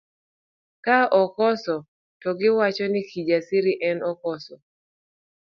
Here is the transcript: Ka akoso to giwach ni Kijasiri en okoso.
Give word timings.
Ka 0.85 0.97
akoso 1.21 1.75
to 2.21 2.29
giwach 2.39 2.79
ni 2.91 3.01
Kijasiri 3.09 3.73
en 3.89 3.97
okoso. 4.11 4.55